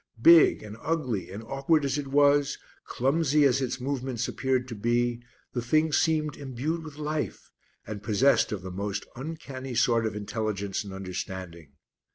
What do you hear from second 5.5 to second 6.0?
the thing